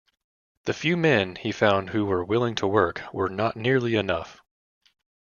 [0.63, 4.41] The few men he found who were willing to work were not nearly enough.